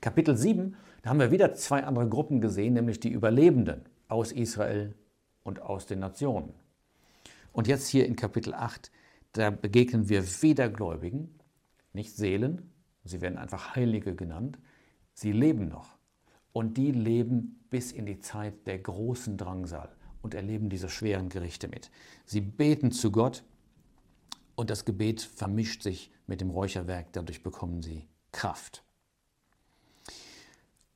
Kapitel 0.00 0.36
7, 0.36 0.76
da 1.02 1.10
haben 1.10 1.20
wir 1.20 1.30
wieder 1.30 1.54
zwei 1.54 1.84
andere 1.84 2.08
Gruppen 2.08 2.40
gesehen, 2.40 2.74
nämlich 2.74 3.00
die 3.00 3.10
Überlebenden 3.10 3.82
aus 4.08 4.32
Israel 4.32 4.94
und 5.42 5.60
aus 5.60 5.86
den 5.86 6.00
Nationen. 6.00 6.52
Und 7.52 7.66
jetzt 7.66 7.88
hier 7.88 8.06
in 8.06 8.16
Kapitel 8.16 8.54
8, 8.54 8.90
da 9.32 9.50
begegnen 9.50 10.08
wir 10.08 10.24
weder 10.42 10.68
Gläubigen, 10.68 11.38
nicht 11.92 12.16
Seelen, 12.16 12.70
sie 13.04 13.20
werden 13.20 13.38
einfach 13.38 13.74
Heilige 13.76 14.14
genannt, 14.14 14.58
sie 15.12 15.32
leben 15.32 15.68
noch. 15.68 15.96
Und 16.52 16.76
die 16.76 16.92
leben 16.92 17.64
bis 17.70 17.92
in 17.92 18.06
die 18.06 18.20
Zeit 18.20 18.66
der 18.66 18.78
großen 18.78 19.36
Drangsal 19.36 19.88
und 20.20 20.34
erleben 20.34 20.68
diese 20.68 20.88
schweren 20.88 21.28
Gerichte 21.28 21.68
mit. 21.68 21.90
Sie 22.24 22.40
beten 22.40 22.92
zu 22.92 23.10
Gott 23.10 23.42
und 24.54 24.70
das 24.70 24.84
Gebet 24.84 25.22
vermischt 25.22 25.82
sich 25.82 26.10
mit 26.26 26.40
dem 26.40 26.50
Räucherwerk, 26.50 27.12
dadurch 27.12 27.42
bekommen 27.42 27.82
sie 27.82 28.06
Kraft. 28.30 28.84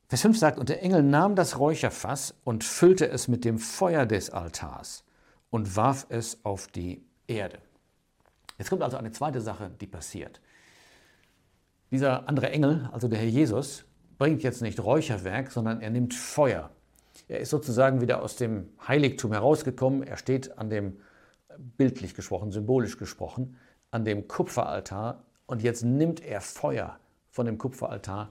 Vers 0.08 0.22
5 0.22 0.38
sagt, 0.38 0.58
und 0.58 0.68
der 0.68 0.82
Engel 0.82 1.02
nahm 1.02 1.34
das 1.34 1.58
Räucherfass 1.58 2.34
und 2.44 2.62
füllte 2.62 3.08
es 3.08 3.26
mit 3.26 3.44
dem 3.44 3.58
Feuer 3.58 4.06
des 4.06 4.30
Altars 4.30 5.04
und 5.50 5.74
warf 5.74 6.06
es 6.10 6.44
auf 6.44 6.68
die 6.68 7.04
Erde. 7.26 7.58
Jetzt 8.56 8.70
kommt 8.70 8.82
also 8.82 8.96
eine 8.96 9.10
zweite 9.10 9.40
Sache, 9.40 9.70
die 9.80 9.86
passiert. 9.86 10.40
Dieser 11.90 12.28
andere 12.28 12.50
Engel, 12.50 12.88
also 12.92 13.08
der 13.08 13.18
Herr 13.18 13.26
Jesus, 13.26 13.84
bringt 14.18 14.42
jetzt 14.42 14.62
nicht 14.62 14.82
Räucherwerk, 14.82 15.50
sondern 15.50 15.80
er 15.80 15.90
nimmt 15.90 16.14
Feuer. 16.14 16.70
Er 17.28 17.40
ist 17.40 17.50
sozusagen 17.50 18.00
wieder 18.00 18.22
aus 18.22 18.36
dem 18.36 18.68
Heiligtum 18.86 19.32
herausgekommen. 19.32 20.02
Er 20.02 20.16
steht 20.16 20.58
an 20.58 20.70
dem, 20.70 20.98
bildlich 21.58 22.14
gesprochen, 22.14 22.52
symbolisch 22.52 22.98
gesprochen, 22.98 23.56
an 23.90 24.04
dem 24.04 24.28
Kupferaltar 24.28 25.24
und 25.46 25.62
jetzt 25.62 25.84
nimmt 25.84 26.20
er 26.20 26.40
Feuer 26.40 26.98
von 27.30 27.46
dem 27.46 27.58
Kupferaltar, 27.58 28.30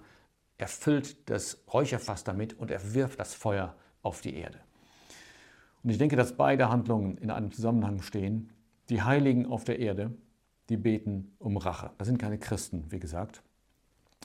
er 0.57 0.67
füllt 0.67 1.29
das 1.29 1.63
Räucherfass 1.73 2.23
damit 2.23 2.57
und 2.57 2.71
er 2.71 2.93
wirft 2.93 3.19
das 3.19 3.33
Feuer 3.33 3.75
auf 4.01 4.21
die 4.21 4.35
Erde. 4.35 4.59
Und 5.83 5.89
ich 5.89 5.97
denke, 5.97 6.15
dass 6.15 6.37
beide 6.37 6.69
Handlungen 6.69 7.17
in 7.17 7.29
einem 7.29 7.51
Zusammenhang 7.51 8.01
stehen. 8.01 8.51
Die 8.89 9.01
Heiligen 9.01 9.45
auf 9.45 9.63
der 9.63 9.79
Erde, 9.79 10.11
die 10.69 10.77
beten 10.77 11.35
um 11.39 11.57
Rache. 11.57 11.91
Das 11.97 12.07
sind 12.07 12.17
keine 12.17 12.37
Christen, 12.37 12.85
wie 12.89 12.99
gesagt. 12.99 13.43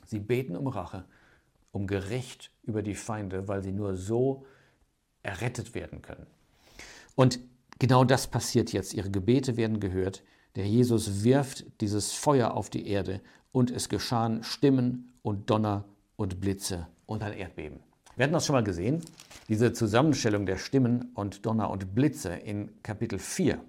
Sie 0.06 0.18
beten 0.18 0.56
um 0.56 0.68
Rache 0.68 1.04
um 1.72 1.86
Gericht 1.86 2.50
über 2.62 2.82
die 2.82 2.94
Feinde, 2.94 3.48
weil 3.48 3.62
sie 3.62 3.72
nur 3.72 3.96
so 3.96 4.44
errettet 5.22 5.74
werden 5.74 6.02
können. 6.02 6.26
Und 7.14 7.40
genau 7.78 8.04
das 8.04 8.26
passiert 8.26 8.72
jetzt. 8.72 8.94
Ihre 8.94 9.10
Gebete 9.10 9.56
werden 9.56 9.80
gehört. 9.80 10.22
Der 10.56 10.66
Jesus 10.66 11.22
wirft 11.22 11.64
dieses 11.80 12.12
Feuer 12.12 12.54
auf 12.54 12.70
die 12.70 12.88
Erde 12.88 13.20
und 13.52 13.70
es 13.70 13.88
geschahen 13.88 14.42
Stimmen 14.42 15.12
und 15.22 15.50
Donner 15.50 15.84
und 16.16 16.40
Blitze 16.40 16.88
und 17.06 17.22
ein 17.22 17.32
Erdbeben. 17.32 17.80
Wir 18.16 18.24
hatten 18.24 18.32
das 18.32 18.46
schon 18.46 18.54
mal 18.54 18.64
gesehen, 18.64 19.02
diese 19.48 19.72
Zusammenstellung 19.72 20.46
der 20.46 20.58
Stimmen 20.58 21.10
und 21.14 21.46
Donner 21.46 21.70
und 21.70 21.94
Blitze 21.94 22.34
in 22.34 22.70
Kapitel 22.82 23.18
4. 23.18 23.60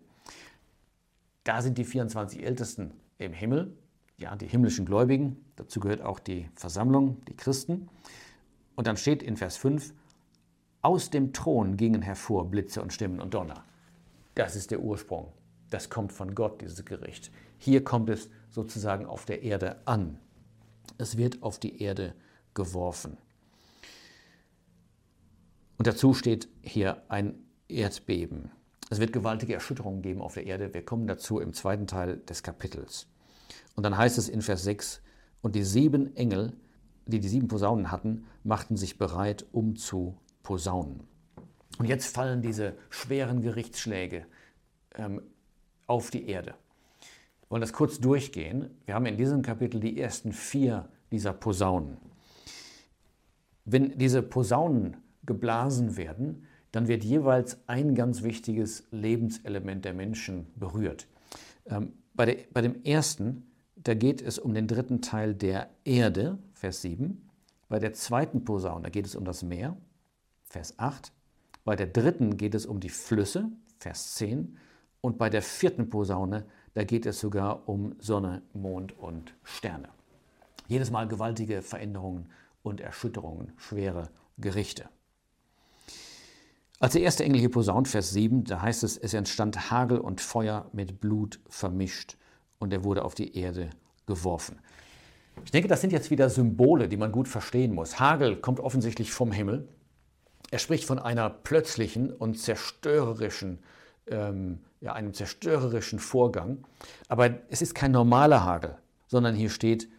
Da 1.44 1.62
sind 1.62 1.78
die 1.78 1.86
24 1.86 2.44
Ältesten 2.44 2.92
im 3.18 3.34
Himmel 3.34 3.74
ja, 4.22 4.36
die 4.36 4.48
himmlischen 4.48 4.86
Gläubigen, 4.86 5.38
dazu 5.56 5.80
gehört 5.80 6.02
auch 6.02 6.20
die 6.20 6.50
Versammlung, 6.56 7.22
die 7.28 7.36
Christen. 7.36 7.90
Und 8.76 8.88
dann 8.88 8.98
steht 8.98 9.24
in 9.24 9.36
Vers 9.36 9.58
5, 9.58 9.94
Aus 10.82 11.10
dem 11.10 11.34
Thron 11.34 11.78
gingen 11.78 12.02
hervor 12.02 12.50
Blitze 12.50 12.82
und 12.82 12.94
Stimmen 12.94 13.20
und 13.20 13.34
Donner. 13.34 13.66
Das 14.36 14.56
ist 14.56 14.72
der 14.72 14.80
Ursprung. 14.80 15.32
Das 15.70 15.90
kommt 15.90 16.14
von 16.14 16.36
Gott, 16.36 16.62
dieses 16.62 16.86
Gericht. 16.86 17.32
Hier 17.58 17.84
kommt 17.84 18.10
es 18.10 18.30
sozusagen 18.50 19.06
auf 19.06 19.26
der 19.26 19.44
Erde 19.44 19.82
an. 19.86 20.20
Es 20.98 21.18
wird 21.18 21.44
auf 21.44 21.60
die 21.60 21.82
Erde 21.82 22.14
geworfen. 22.54 23.18
Und 25.78 25.88
dazu 25.88 26.14
steht 26.14 26.48
hier 26.62 27.02
ein 27.10 27.36
Erdbeben. 27.68 28.52
Es 28.90 29.00
wird 29.00 29.14
gewaltige 29.14 29.54
Erschütterungen 29.54 30.02
geben 30.02 30.22
auf 30.22 30.34
der 30.34 30.46
Erde. 30.46 30.74
Wir 30.74 30.84
kommen 30.84 31.08
dazu 31.08 31.40
im 31.40 31.54
zweiten 31.54 31.88
Teil 31.88 32.18
des 32.18 32.44
Kapitels. 32.44 33.08
Und 33.76 33.84
dann 33.84 33.98
heißt 33.98 34.18
es 34.18 34.30
in 34.30 34.42
Vers 34.42 34.64
6, 34.64 35.02
und 35.42 35.56
die 35.56 35.64
sieben 35.64 36.16
Engel, 36.16 36.54
die 37.06 37.20
die 37.20 37.28
sieben 37.28 37.48
Posaunen 37.48 37.92
hatten, 37.92 38.26
machten 38.44 38.78
sich 38.78 38.98
bereit, 38.98 39.46
um 39.52 39.76
zu 39.76 40.18
posaunen. 40.44 41.02
Und 41.78 41.88
jetzt 41.88 42.14
fallen 42.14 42.42
diese 42.42 42.76
schweren 42.90 43.42
Gerichtsschläge 43.42 44.26
ähm, 44.96 45.22
auf 45.88 46.12
die 46.12 46.28
Erde. 46.28 46.54
Wir 47.42 47.50
wollen 47.50 47.62
das 47.62 47.74
kurz 47.74 48.00
durchgehen. 48.00 48.70
Wir 48.86 48.94
haben 48.94 49.06
in 49.06 49.18
diesem 49.18 49.42
Kapitel 49.42 49.80
die 49.80 50.00
ersten 50.00 50.32
vier 50.32 50.90
dieser 51.12 51.34
Posaunen. 51.34 51.98
Wenn 53.66 53.98
diese 53.98 54.22
Posaunen 54.22 54.98
geblasen 55.26 55.98
werden, 55.98 56.48
dann 56.72 56.88
wird 56.88 57.04
jeweils 57.04 57.58
ein 57.68 57.96
ganz 57.96 58.24
wichtiges 58.24 58.88
Lebenselement 58.92 59.84
der 59.84 59.94
Menschen 59.94 60.48
berührt. 60.56 61.08
Ähm, 61.66 61.94
bei, 62.14 62.26
der, 62.26 62.38
bei 62.54 62.62
dem 62.62 62.84
ersten, 62.84 63.51
da 63.84 63.94
geht 63.94 64.22
es 64.22 64.38
um 64.38 64.54
den 64.54 64.68
dritten 64.68 65.02
Teil 65.02 65.34
der 65.34 65.70
Erde, 65.86 66.38
Vers 66.54 66.82
7. 66.82 67.30
Bei 67.68 67.80
der 67.80 67.94
zweiten 67.94 68.44
Posaune, 68.44 68.84
da 68.84 68.90
geht 68.90 69.06
es 69.06 69.16
um 69.16 69.26
das 69.26 69.44
Meer, 69.44 69.78
Vers 70.44 70.78
8. 70.78 71.12
Bei 71.64 71.76
der 71.76 71.88
dritten 71.88 72.38
geht 72.38 72.54
es 72.54 72.66
um 72.66 72.80
die 72.80 72.90
Flüsse, 72.90 73.50
Vers 73.80 74.16
10. 74.16 74.58
Und 75.00 75.18
bei 75.18 75.30
der 75.30 75.42
vierten 75.42 75.90
Posaune, 75.90 76.46
da 76.74 76.84
geht 76.84 77.06
es 77.06 77.20
sogar 77.20 77.68
um 77.68 77.96
Sonne, 78.00 78.44
Mond 78.54 78.98
und 78.98 79.34
Sterne. 79.44 79.90
Jedes 80.68 80.92
Mal 80.92 81.08
gewaltige 81.08 81.62
Veränderungen 81.62 82.30
und 82.62 82.82
Erschütterungen, 82.82 83.54
schwere 83.58 84.10
Gerichte. 84.38 84.90
Als 86.80 86.94
der 86.94 87.02
erste 87.02 87.24
Engel 87.24 87.40
hier 87.40 87.52
posaunt, 87.52 87.88
Vers 87.88 88.12
7, 88.12 88.44
da 88.44 88.62
heißt 88.62 88.84
es, 88.84 88.98
es 88.98 89.14
entstand 89.14 89.72
Hagel 89.72 90.00
und 90.00 90.22
Feuer 90.22 90.70
mit 90.74 91.00
Blut 91.00 91.40
vermischt 91.48 92.18
und 92.62 92.72
er 92.72 92.84
wurde 92.84 93.04
auf 93.04 93.16
die 93.16 93.36
Erde 93.36 93.72
geworfen. 94.06 94.60
Ich 95.44 95.52
denke, 95.52 95.68
das 95.68 95.82
sind 95.82 95.92
jetzt 95.92 96.12
wieder 96.12 96.30
Symbole, 96.30 96.88
die 96.88 96.98
man 96.98 97.12
gut 97.12 97.28
verstehen 97.28 97.74
muss. 97.74 98.00
Hagel 98.00 98.36
kommt 98.38 98.60
offensichtlich 98.60 99.12
vom 99.12 99.32
Himmel. 99.32 99.68
Er 100.52 100.60
spricht 100.60 100.86
von 100.86 101.00
einer 101.00 101.30
plötzlichen 101.30 102.12
und 102.12 102.38
zerstörerischen, 102.38 103.60
ähm, 104.08 104.60
ja, 104.80 104.94
einem 104.94 105.14
zerstörerischen 105.14 106.00
Vorgang. 106.00 106.64
Aber 107.08 107.32
es 107.50 107.62
ist 107.62 107.74
kein 107.74 107.92
normaler 107.92 108.44
Hagel, 108.44 108.78
sondern 109.08 109.34
hier 109.34 109.50
steht 109.50 109.90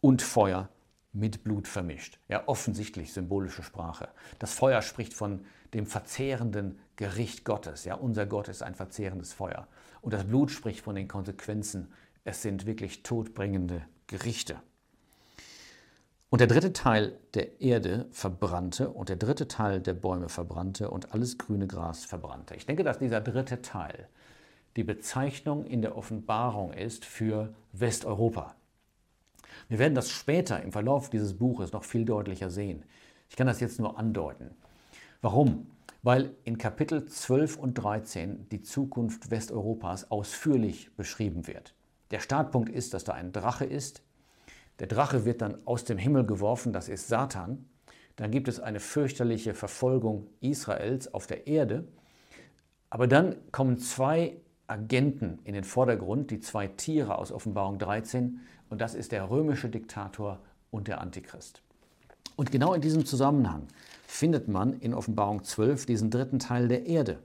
und 0.00 0.22
Feuer 0.22 0.68
mit 1.12 1.44
Blut 1.44 1.68
vermischt. 1.68 2.18
Ja, 2.28 2.48
offensichtlich 2.48 3.12
symbolische 3.12 3.62
Sprache. 3.62 4.08
Das 4.38 4.54
Feuer 4.54 4.82
spricht 4.82 5.14
von 5.14 5.44
dem 5.74 5.86
verzehrenden 5.86 6.78
Gericht 7.02 7.44
Gottes. 7.44 7.84
Ja, 7.84 7.96
unser 7.96 8.26
Gott 8.26 8.46
ist 8.46 8.62
ein 8.62 8.76
verzehrendes 8.76 9.32
Feuer. 9.32 9.66
Und 10.02 10.14
das 10.14 10.22
Blut 10.22 10.52
spricht 10.52 10.82
von 10.82 10.94
den 10.94 11.08
Konsequenzen. 11.08 11.92
Es 12.22 12.42
sind 12.42 12.64
wirklich 12.64 13.02
todbringende 13.02 13.82
Gerichte. 14.06 14.54
Und 16.30 16.38
der 16.40 16.46
dritte 16.46 16.72
Teil 16.72 17.18
der 17.34 17.60
Erde 17.60 18.06
verbrannte 18.12 18.88
und 18.88 19.08
der 19.08 19.16
dritte 19.16 19.48
Teil 19.48 19.80
der 19.80 19.94
Bäume 19.94 20.28
verbrannte 20.28 20.90
und 20.90 21.12
alles 21.12 21.38
grüne 21.38 21.66
Gras 21.66 22.04
verbrannte. 22.04 22.54
Ich 22.54 22.66
denke, 22.66 22.84
dass 22.84 23.00
dieser 23.00 23.20
dritte 23.20 23.62
Teil 23.62 24.06
die 24.76 24.84
Bezeichnung 24.84 25.64
in 25.64 25.82
der 25.82 25.96
Offenbarung 25.96 26.72
ist 26.72 27.04
für 27.04 27.52
Westeuropa. 27.72 28.54
Wir 29.68 29.80
werden 29.80 29.96
das 29.96 30.08
später 30.08 30.62
im 30.62 30.70
Verlauf 30.70 31.10
dieses 31.10 31.36
Buches 31.36 31.72
noch 31.72 31.82
viel 31.82 32.04
deutlicher 32.04 32.48
sehen. 32.48 32.84
Ich 33.28 33.34
kann 33.34 33.48
das 33.48 33.58
jetzt 33.58 33.80
nur 33.80 33.98
andeuten. 33.98 34.54
Warum? 35.20 35.66
Weil 36.02 36.34
in 36.42 36.58
Kapitel 36.58 37.06
12 37.06 37.56
und 37.56 37.74
13 37.74 38.48
die 38.48 38.62
Zukunft 38.62 39.30
Westeuropas 39.30 40.10
ausführlich 40.10 40.90
beschrieben 40.96 41.46
wird. 41.46 41.74
Der 42.10 42.18
Startpunkt 42.18 42.68
ist, 42.68 42.92
dass 42.92 43.04
da 43.04 43.12
ein 43.12 43.32
Drache 43.32 43.64
ist. 43.64 44.02
Der 44.80 44.88
Drache 44.88 45.24
wird 45.24 45.42
dann 45.42 45.64
aus 45.64 45.84
dem 45.84 45.98
Himmel 45.98 46.26
geworfen, 46.26 46.72
das 46.72 46.88
ist 46.88 47.06
Satan. 47.06 47.66
Dann 48.16 48.32
gibt 48.32 48.48
es 48.48 48.58
eine 48.58 48.80
fürchterliche 48.80 49.54
Verfolgung 49.54 50.26
Israels 50.40 51.14
auf 51.14 51.28
der 51.28 51.46
Erde. 51.46 51.86
Aber 52.90 53.06
dann 53.06 53.36
kommen 53.52 53.78
zwei 53.78 54.36
Agenten 54.66 55.38
in 55.44 55.54
den 55.54 55.64
Vordergrund, 55.64 56.30
die 56.30 56.40
zwei 56.40 56.66
Tiere 56.66 57.16
aus 57.16 57.30
Offenbarung 57.30 57.78
13, 57.78 58.40
und 58.70 58.80
das 58.80 58.94
ist 58.94 59.12
der 59.12 59.30
römische 59.30 59.68
Diktator 59.68 60.40
und 60.70 60.88
der 60.88 61.00
Antichrist. 61.00 61.62
Und 62.36 62.50
genau 62.50 62.74
in 62.74 62.80
diesem 62.80 63.04
Zusammenhang 63.04 63.68
findet 64.12 64.46
man 64.46 64.74
in 64.74 64.92
Offenbarung 64.92 65.42
12 65.42 65.86
diesen 65.86 66.10
dritten 66.10 66.38
Teil 66.38 66.68
der 66.68 66.84
Erde. 66.86 67.22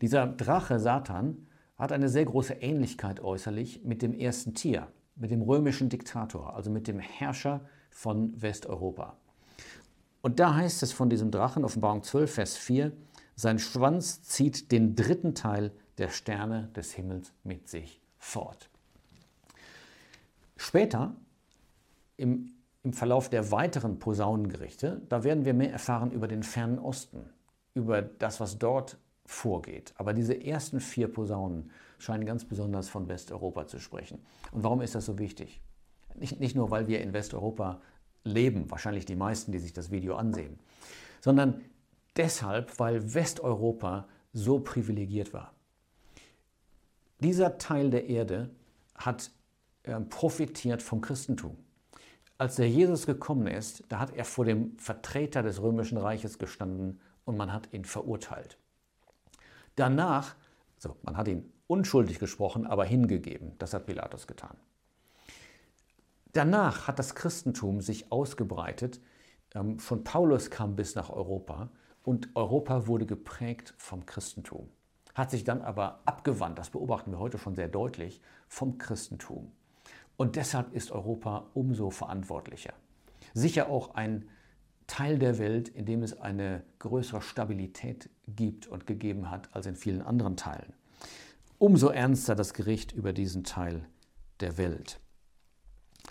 Dieser 0.00 0.26
Drache 0.26 0.80
Satan 0.80 1.46
hat 1.78 1.92
eine 1.92 2.08
sehr 2.08 2.24
große 2.24 2.54
Ähnlichkeit 2.54 3.20
äußerlich 3.20 3.84
mit 3.84 4.02
dem 4.02 4.12
ersten 4.12 4.52
Tier, 4.52 4.88
mit 5.14 5.30
dem 5.30 5.42
römischen 5.42 5.88
Diktator, 5.88 6.56
also 6.56 6.70
mit 6.70 6.88
dem 6.88 6.98
Herrscher 6.98 7.60
von 7.88 8.40
Westeuropa. 8.42 9.16
Und 10.22 10.40
da 10.40 10.56
heißt 10.56 10.82
es 10.82 10.92
von 10.92 11.08
diesem 11.08 11.30
Drachen, 11.30 11.64
Offenbarung 11.64 12.02
12, 12.02 12.34
Vers 12.34 12.56
4, 12.56 12.90
sein 13.36 13.60
Schwanz 13.60 14.22
zieht 14.22 14.72
den 14.72 14.96
dritten 14.96 15.36
Teil 15.36 15.70
der 15.98 16.08
Sterne 16.08 16.68
des 16.74 16.92
Himmels 16.92 17.32
mit 17.44 17.68
sich 17.68 18.00
fort. 18.18 18.70
Später, 20.56 21.14
im, 22.16 22.52
im 22.82 22.92
Verlauf 22.92 23.28
der 23.28 23.50
weiteren 23.50 23.98
Posaunengerichte, 23.98 25.02
da 25.08 25.24
werden 25.24 25.44
wir 25.44 25.54
mehr 25.54 25.72
erfahren 25.72 26.10
über 26.10 26.26
den 26.28 26.42
fernen 26.42 26.78
Osten, 26.78 27.30
über 27.74 28.02
das, 28.02 28.40
was 28.40 28.58
dort 28.58 28.98
vorgeht. 29.24 29.94
Aber 29.96 30.12
diese 30.14 30.34
ersten 30.34 30.80
vier 30.80 31.08
Posaunen 31.08 31.70
scheinen 31.98 32.26
ganz 32.26 32.44
besonders 32.44 32.88
von 32.88 33.08
Westeuropa 33.08 33.66
zu 33.66 33.78
sprechen. 33.78 34.18
Und 34.50 34.64
warum 34.64 34.80
ist 34.80 34.94
das 34.94 35.06
so 35.06 35.18
wichtig? 35.18 35.60
Nicht, 36.16 36.40
nicht 36.40 36.56
nur, 36.56 36.70
weil 36.70 36.88
wir 36.88 37.00
in 37.00 37.12
Westeuropa 37.12 37.80
leben, 38.24 38.70
wahrscheinlich 38.70 39.06
die 39.06 39.16
meisten, 39.16 39.52
die 39.52 39.58
sich 39.58 39.72
das 39.72 39.90
Video 39.90 40.16
ansehen, 40.16 40.58
sondern 41.20 41.60
deshalb, 42.16 42.78
weil 42.80 43.14
Westeuropa 43.14 44.08
so 44.32 44.58
privilegiert 44.58 45.32
war. 45.32 45.54
Dieser 47.20 47.58
Teil 47.58 47.90
der 47.90 48.08
Erde 48.08 48.50
hat 48.96 49.30
profitiert 50.10 50.82
vom 50.82 51.00
Christentum. 51.00 51.56
Als 52.42 52.56
der 52.56 52.68
Jesus 52.68 53.06
gekommen 53.06 53.46
ist, 53.46 53.84
da 53.88 54.00
hat 54.00 54.16
er 54.16 54.24
vor 54.24 54.44
dem 54.44 54.76
Vertreter 54.76 55.44
des 55.44 55.62
römischen 55.62 55.96
Reiches 55.96 56.38
gestanden 56.38 57.00
und 57.24 57.36
man 57.36 57.52
hat 57.52 57.72
ihn 57.72 57.84
verurteilt. 57.84 58.58
Danach, 59.76 60.34
so, 60.76 60.96
man 61.02 61.16
hat 61.16 61.28
ihn 61.28 61.52
unschuldig 61.68 62.18
gesprochen, 62.18 62.66
aber 62.66 62.84
hingegeben. 62.84 63.52
Das 63.60 63.74
hat 63.74 63.86
Pilatus 63.86 64.26
getan. 64.26 64.56
Danach 66.32 66.88
hat 66.88 66.98
das 66.98 67.14
Christentum 67.14 67.80
sich 67.80 68.10
ausgebreitet. 68.10 69.00
Ähm, 69.54 69.78
von 69.78 70.02
Paulus 70.02 70.50
kam 70.50 70.74
bis 70.74 70.96
nach 70.96 71.10
Europa 71.10 71.70
und 72.02 72.34
Europa 72.34 72.88
wurde 72.88 73.06
geprägt 73.06 73.72
vom 73.78 74.04
Christentum. 74.04 74.68
Hat 75.14 75.30
sich 75.30 75.44
dann 75.44 75.62
aber 75.62 76.00
abgewandt, 76.06 76.58
das 76.58 76.70
beobachten 76.70 77.12
wir 77.12 77.20
heute 77.20 77.38
schon 77.38 77.54
sehr 77.54 77.68
deutlich, 77.68 78.20
vom 78.48 78.78
Christentum. 78.78 79.52
Und 80.16 80.36
deshalb 80.36 80.72
ist 80.74 80.90
Europa 80.90 81.50
umso 81.54 81.90
verantwortlicher. 81.90 82.74
Sicher 83.34 83.68
auch 83.68 83.94
ein 83.94 84.28
Teil 84.86 85.18
der 85.18 85.38
Welt, 85.38 85.68
in 85.68 85.86
dem 85.86 86.02
es 86.02 86.20
eine 86.20 86.64
größere 86.78 87.22
Stabilität 87.22 88.10
gibt 88.28 88.66
und 88.66 88.86
gegeben 88.86 89.30
hat 89.30 89.54
als 89.54 89.66
in 89.66 89.76
vielen 89.76 90.02
anderen 90.02 90.36
Teilen. 90.36 90.74
Umso 91.58 91.88
ernster 91.88 92.34
das 92.34 92.54
Gericht 92.54 92.92
über 92.92 93.12
diesen 93.12 93.44
Teil 93.44 93.86
der 94.40 94.58
Welt. 94.58 95.00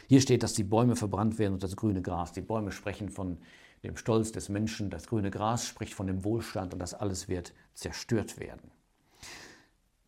Hier 0.08 0.22
steht, 0.22 0.44
dass 0.44 0.54
die 0.54 0.64
Bäume 0.64 0.96
verbrannt 0.96 1.38
werden 1.40 1.54
und 1.54 1.64
das 1.64 1.76
grüne 1.76 2.02
Gras. 2.02 2.32
Die 2.32 2.42
Bäume 2.42 2.72
sprechen 2.72 3.10
von 3.10 3.38
dem 3.84 3.98
Stolz 3.98 4.32
des 4.32 4.50
Menschen, 4.50 4.90
das 4.90 5.08
grüne 5.08 5.32
Gras 5.32 5.66
spricht 5.68 5.94
von 5.94 6.08
dem 6.08 6.24
Wohlstand 6.24 6.74
und 6.74 6.80
das 6.80 6.94
alles 6.94 7.28
wird 7.28 7.54
zerstört 7.74 8.40
werden. 8.40 8.72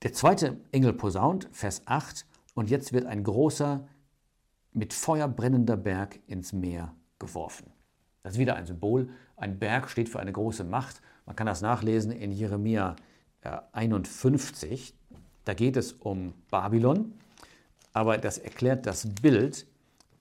Der 0.04 0.14
zweite 0.14 0.58
Engel 0.72 0.94
posaunt, 0.94 1.48
Vers 1.52 1.82
8, 1.86 2.26
und 2.54 2.70
jetzt 2.70 2.94
wird 2.94 3.06
ein 3.06 3.24
großer, 3.24 3.88
mit 4.72 4.94
Feuer 4.94 5.28
brennender 5.28 5.78
Berg 5.78 6.20
ins 6.28 6.54
Meer 6.54 6.96
geworfen. 7.20 7.72
Das 8.24 8.34
ist 8.34 8.40
wieder 8.40 8.56
ein 8.56 8.66
Symbol. 8.66 9.10
Ein 9.36 9.60
Berg 9.60 9.90
steht 9.90 10.10
für 10.10 10.20
eine 10.20 10.32
große 10.32 10.64
Macht. 10.64 11.02
Man 11.26 11.36
kann 11.36 11.48
das 11.48 11.62
nachlesen 11.62 12.12
in 12.12 12.32
Jeremia 12.32 12.96
51. 13.72 14.90
Äh, 14.90 15.16
da 15.46 15.54
geht 15.54 15.78
es 15.78 15.94
um 15.94 16.34
Babylon, 16.50 17.14
aber 17.92 18.18
das 18.18 18.38
erklärt 18.38 18.86
das 18.86 19.14
Bild. 19.22 19.68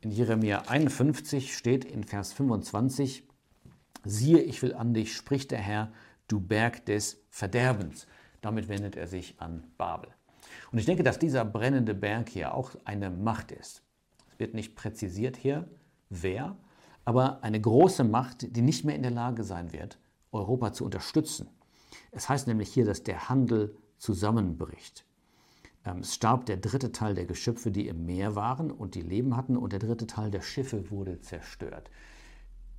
In 0.01 0.11
Jeremia 0.11 0.63
51 0.67 1.57
steht 1.57 1.85
in 1.85 2.03
Vers 2.03 2.33
25, 2.33 3.29
Siehe, 4.05 4.41
ich 4.41 4.61
will 4.63 4.75
an 4.75 4.95
dich, 4.95 5.15
spricht 5.15 5.53
der 5.53 5.61
Herr, 5.61 5.93
du 6.27 6.41
Berg 6.41 6.85
des 6.87 7.23
Verderbens. 7.31 8.09
Damit 8.41 8.69
wendet 8.69 8.97
er 8.97 9.07
sich 9.07 9.41
an 9.41 9.63
Babel. 9.79 10.11
Und 10.71 10.79
ich 10.79 10.87
denke, 10.87 11.03
dass 11.03 11.19
dieser 11.19 11.45
brennende 11.45 11.95
Berg 11.95 12.29
hier 12.29 12.55
auch 12.55 12.73
eine 12.85 13.11
Macht 13.11 13.53
ist. 13.53 13.83
Es 14.33 14.39
wird 14.39 14.55
nicht 14.55 14.75
präzisiert 14.75 15.37
hier, 15.37 15.69
wer, 16.09 16.57
aber 17.05 17.43
eine 17.43 17.61
große 17.61 18.05
Macht, 18.05 18.57
die 18.57 18.63
nicht 18.63 18.85
mehr 18.85 18.97
in 18.97 19.03
der 19.03 19.11
Lage 19.11 19.45
sein 19.45 19.73
wird, 19.73 19.99
Europa 20.31 20.73
zu 20.73 20.85
unterstützen. 20.85 21.49
Es 22.11 22.29
heißt 22.29 22.47
nämlich 22.47 22.73
hier, 22.73 22.85
dass 22.85 23.03
der 23.03 23.29
Handel 23.29 23.77
zusammenbricht. 23.99 25.05
Ähm, 25.85 25.99
es 25.99 26.15
starb 26.15 26.47
der 26.47 26.57
dritte 26.57 26.93
Teil 26.93 27.15
der 27.15 27.27
Geschöpfe, 27.27 27.71
die 27.71 27.89
im 27.89 28.07
Meer 28.07 28.35
waren 28.35 28.71
und 28.71 28.95
die 28.95 29.03
Leben 29.03 29.37
hatten, 29.37 29.57
und 29.57 29.73
der 29.73 29.81
dritte 29.81 30.07
Teil 30.07 30.31
der 30.31 30.43
Schiffe 30.43 30.91
wurde 30.91 31.21
zerstört. 31.21 31.91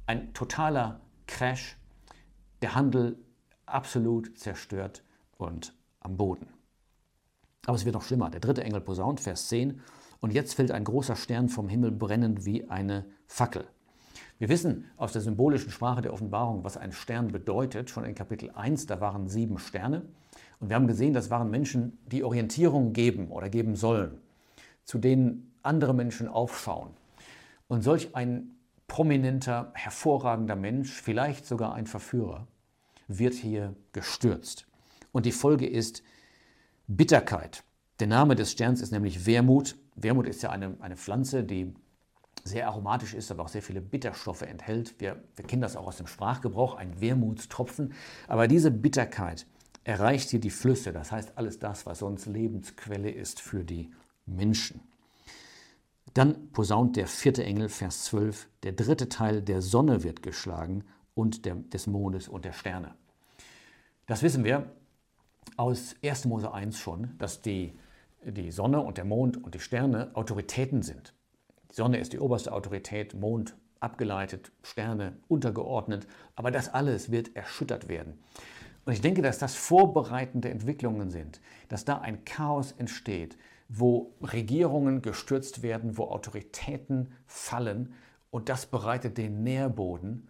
Ein 0.05 0.33
totaler 0.33 1.01
Crash, 1.27 1.77
der 2.61 2.75
Handel 2.75 3.17
absolut 3.65 4.37
zerstört 4.37 5.03
und 5.37 5.73
am 5.99 6.17
Boden. 6.17 6.47
Aber 7.65 7.75
es 7.75 7.85
wird 7.85 7.95
noch 7.95 8.03
schlimmer. 8.03 8.29
Der 8.29 8.39
dritte 8.39 8.63
Engel 8.63 8.81
posaunt, 8.81 9.19
Vers 9.19 9.47
10, 9.47 9.79
und 10.19 10.33
jetzt 10.33 10.53
fällt 10.53 10.71
ein 10.71 10.83
großer 10.83 11.15
Stern 11.15 11.49
vom 11.49 11.67
Himmel 11.67 11.91
brennend 11.91 12.45
wie 12.45 12.69
eine 12.69 13.05
Fackel. 13.27 13.65
Wir 14.39 14.49
wissen 14.49 14.85
aus 14.97 15.13
der 15.13 15.21
symbolischen 15.21 15.69
Sprache 15.69 16.01
der 16.01 16.13
Offenbarung, 16.13 16.63
was 16.63 16.77
ein 16.77 16.91
Stern 16.91 17.27
bedeutet. 17.29 17.89
Schon 17.89 18.05
in 18.05 18.15
Kapitel 18.15 18.51
1, 18.51 18.87
da 18.87 18.99
waren 18.99 19.27
sieben 19.27 19.57
Sterne. 19.57 20.03
Und 20.59 20.69
wir 20.69 20.75
haben 20.75 20.87
gesehen, 20.87 21.13
das 21.13 21.29
waren 21.29 21.49
Menschen, 21.49 21.97
die 22.07 22.23
Orientierung 22.23 22.93
geben 22.93 23.31
oder 23.31 23.49
geben 23.49 23.75
sollen, 23.75 24.17
zu 24.85 24.97
denen 24.97 25.51
andere 25.61 25.93
Menschen 25.93 26.27
aufschauen. 26.27 26.91
Und 27.67 27.83
solch 27.83 28.15
ein 28.15 28.55
prominenter, 28.87 29.71
hervorragender 29.73 30.55
Mensch, 30.55 30.91
vielleicht 31.01 31.45
sogar 31.45 31.73
ein 31.73 31.87
Verführer, 31.87 32.47
wird 33.07 33.33
hier 33.33 33.75
gestürzt. 33.91 34.67
Und 35.11 35.25
die 35.25 35.31
Folge 35.31 35.67
ist 35.67 36.03
Bitterkeit. 36.87 37.63
Der 37.99 38.07
Name 38.07 38.35
des 38.35 38.51
Sterns 38.51 38.81
ist 38.81 38.91
nämlich 38.91 39.25
Wermut. 39.25 39.75
Wermut 39.95 40.27
ist 40.27 40.43
ja 40.43 40.49
eine, 40.49 40.75
eine 40.79 40.97
Pflanze, 40.97 41.43
die 41.43 41.73
sehr 42.43 42.67
aromatisch 42.67 43.13
ist, 43.13 43.31
aber 43.31 43.43
auch 43.43 43.49
sehr 43.49 43.61
viele 43.61 43.81
Bitterstoffe 43.81 44.41
enthält. 44.41 44.99
Wir, 44.99 45.23
wir 45.35 45.45
kennen 45.45 45.61
das 45.61 45.77
auch 45.77 45.87
aus 45.87 45.97
dem 45.97 46.07
Sprachgebrauch, 46.07 46.75
ein 46.75 46.99
Wermutstropfen. 46.99 47.93
Aber 48.27 48.47
diese 48.47 48.71
Bitterkeit 48.71 49.45
erreicht 49.83 50.29
hier 50.29 50.39
die 50.39 50.49
Flüsse, 50.49 50.93
das 50.93 51.11
heißt 51.11 51.33
alles 51.37 51.59
das, 51.59 51.85
was 51.85 51.99
sonst 51.99 52.25
Lebensquelle 52.25 53.11
ist 53.11 53.39
für 53.39 53.63
die 53.63 53.91
Menschen. 54.25 54.81
Dann 56.13 56.51
posaunt 56.51 56.95
der 56.95 57.07
vierte 57.07 57.43
Engel, 57.43 57.69
Vers 57.69 58.05
12, 58.05 58.47
der 58.63 58.73
dritte 58.73 59.09
Teil 59.09 59.41
der 59.41 59.61
Sonne 59.61 60.03
wird 60.03 60.21
geschlagen 60.21 60.83
und 61.15 61.45
der, 61.45 61.55
des 61.55 61.87
Mondes 61.87 62.27
und 62.27 62.45
der 62.45 62.53
Sterne. 62.53 62.93
Das 64.05 64.21
wissen 64.21 64.43
wir 64.43 64.71
aus 65.57 65.95
1. 66.03 66.25
Mose 66.25 66.53
1 66.53 66.77
schon, 66.77 67.17
dass 67.17 67.41
die, 67.41 67.77
die 68.23 68.51
Sonne 68.51 68.81
und 68.81 68.97
der 68.97 69.05
Mond 69.05 69.43
und 69.43 69.55
die 69.55 69.59
Sterne 69.59 70.11
Autoritäten 70.15 70.81
sind. 70.81 71.13
Die 71.71 71.75
Sonne 71.75 71.97
ist 71.97 72.13
die 72.13 72.19
oberste 72.19 72.51
Autorität, 72.51 73.13
Mond 73.13 73.55
abgeleitet, 73.79 74.51
Sterne 74.61 75.17
untergeordnet, 75.27 76.07
aber 76.35 76.51
das 76.51 76.69
alles 76.69 77.11
wird 77.11 77.35
erschüttert 77.35 77.89
werden. 77.89 78.19
Und 78.85 78.93
ich 78.93 79.01
denke, 79.01 79.21
dass 79.21 79.39
das 79.39 79.55
vorbereitende 79.55 80.49
Entwicklungen 80.49 81.09
sind, 81.09 81.41
dass 81.69 81.85
da 81.85 81.99
ein 81.99 82.25
Chaos 82.25 82.73
entsteht, 82.73 83.37
wo 83.69 84.13
Regierungen 84.21 85.01
gestürzt 85.01 85.63
werden, 85.63 85.97
wo 85.97 86.05
Autoritäten 86.05 87.13
fallen 87.25 87.93
und 88.33 88.49
das 88.49 88.65
bereitet 88.65 89.17
den 89.17 89.43
Nährboden 89.43 90.27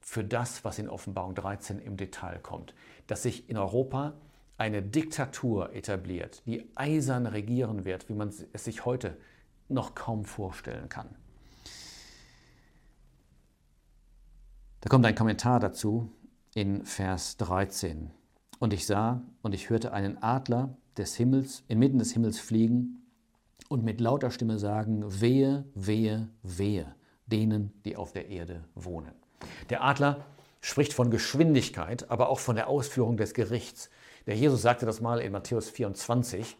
für 0.00 0.22
das, 0.22 0.64
was 0.64 0.78
in 0.78 0.88
Offenbarung 0.88 1.34
13 1.34 1.78
im 1.78 1.96
Detail 1.96 2.38
kommt. 2.40 2.74
Dass 3.06 3.22
sich 3.22 3.48
in 3.48 3.56
Europa 3.56 4.14
eine 4.58 4.82
Diktatur 4.82 5.72
etabliert, 5.72 6.42
die 6.44 6.68
eisern 6.74 7.26
regieren 7.26 7.84
wird, 7.84 8.08
wie 8.08 8.14
man 8.14 8.28
es 8.28 8.64
sich 8.64 8.84
heute 8.84 9.16
noch 9.68 9.94
kaum 9.94 10.24
vorstellen 10.24 10.88
kann. 10.88 11.08
Da 14.80 14.88
kommt 14.88 15.06
ein 15.06 15.14
Kommentar 15.14 15.60
dazu 15.60 16.12
in 16.54 16.84
Vers 16.84 17.36
13. 17.38 18.10
Und 18.58 18.72
ich 18.72 18.86
sah 18.86 19.22
und 19.42 19.54
ich 19.54 19.70
hörte 19.70 19.92
einen 19.92 20.22
Adler 20.22 20.76
des 20.96 21.14
Himmels 21.14 21.62
inmitten 21.68 21.98
des 21.98 22.12
Himmels 22.12 22.40
fliegen 22.40 23.02
und 23.68 23.84
mit 23.84 24.00
lauter 24.00 24.30
Stimme 24.30 24.58
sagen, 24.58 25.04
wehe, 25.20 25.64
wehe, 25.74 26.28
wehe 26.42 26.94
denen, 27.26 27.72
die 27.84 27.96
auf 27.96 28.12
der 28.12 28.28
Erde 28.28 28.64
wohnen. 28.74 29.12
Der 29.70 29.84
Adler 29.84 30.24
spricht 30.60 30.92
von 30.92 31.10
Geschwindigkeit, 31.10 32.10
aber 32.10 32.28
auch 32.28 32.40
von 32.40 32.56
der 32.56 32.68
Ausführung 32.68 33.16
des 33.16 33.34
Gerichts. 33.34 33.90
Der 34.28 34.36
Jesus 34.36 34.60
sagte 34.60 34.84
das 34.84 35.00
mal 35.00 35.20
in 35.20 35.32
Matthäus 35.32 35.70
24. 35.70 36.58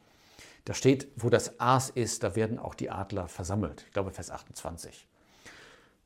Da 0.65 0.73
steht, 0.73 1.07
wo 1.17 1.29
das 1.29 1.61
Aas 1.61 1.91
ist, 1.91 2.23
da 2.23 2.35
werden 2.35 2.59
auch 2.59 2.75
die 2.75 2.89
Adler 2.89 3.29
versammelt. 3.29 3.85
Ich 3.87 3.93
glaube, 3.93 4.11
Vers 4.11 4.31
28. 4.31 5.07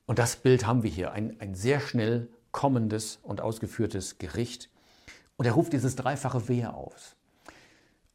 Und 0.07 0.18
das 0.18 0.35
Bild 0.35 0.66
haben 0.66 0.83
wir 0.83 0.90
hier, 0.90 1.12
ein, 1.12 1.38
ein 1.40 1.55
sehr 1.55 1.79
schnell 1.79 2.29
kommendes 2.51 3.20
und 3.22 3.40
ausgeführtes 3.40 4.18
Gericht. 4.18 4.70
Und 5.37 5.46
er 5.46 5.53
ruft 5.53 5.72
dieses 5.72 5.94
dreifache 5.94 6.48
Wehe 6.48 6.75
aus. 6.75 7.14